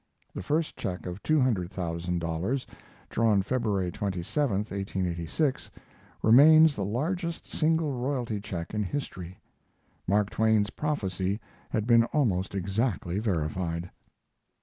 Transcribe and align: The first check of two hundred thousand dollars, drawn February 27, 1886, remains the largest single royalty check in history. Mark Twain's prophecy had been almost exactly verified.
The 0.33 0.41
first 0.41 0.75
check 0.77 1.05
of 1.05 1.21
two 1.21 1.39
hundred 1.41 1.69
thousand 1.69 2.21
dollars, 2.21 2.65
drawn 3.11 3.43
February 3.43 3.91
27, 3.91 4.51
1886, 4.61 5.69
remains 6.23 6.75
the 6.75 6.83
largest 6.83 7.45
single 7.45 7.91
royalty 7.93 8.39
check 8.41 8.73
in 8.73 8.81
history. 8.81 9.37
Mark 10.07 10.31
Twain's 10.31 10.71
prophecy 10.71 11.39
had 11.69 11.85
been 11.85 12.05
almost 12.05 12.55
exactly 12.55 13.19
verified. 13.19 13.91